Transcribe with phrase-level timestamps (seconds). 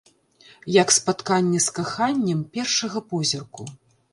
[0.75, 3.71] Як спатканне з каханнем першага позірку.